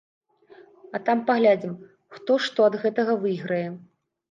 [0.97, 1.77] А там паглядзім,
[2.17, 3.63] хто што ад гэтага выйграе.